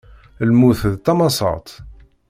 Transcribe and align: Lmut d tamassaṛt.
Lmut 0.49 0.79
d 0.93 0.95
tamassaṛt. 1.05 1.69